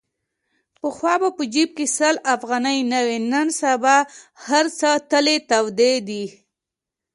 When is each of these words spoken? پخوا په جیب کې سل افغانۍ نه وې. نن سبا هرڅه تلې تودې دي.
پخوا 0.79 1.13
په 1.37 1.43
جیب 1.53 1.69
کې 1.77 1.85
سل 1.97 2.15
افغانۍ 2.35 2.79
نه 2.91 2.99
وې. 3.07 3.17
نن 3.31 3.47
سبا 3.61 3.95
هرڅه 4.47 4.89
تلې 5.09 5.37
تودې 5.49 5.93
دي. 6.07 6.23